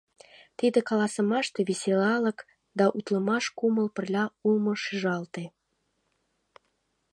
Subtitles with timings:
[0.57, 2.39] Тиде каласымаште веселалык
[2.79, 5.45] да утлымаш кумыл пырля улмо шижалте.